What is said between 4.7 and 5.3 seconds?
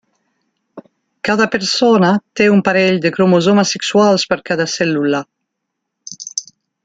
cèl·lula.